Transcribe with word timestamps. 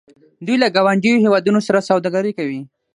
دوی 0.45 0.55
له 0.63 0.67
ګاونډیو 0.75 1.21
هیوادونو 1.25 1.59
سره 1.67 1.85
سوداګري 1.89 2.31
کوي. 2.39 2.61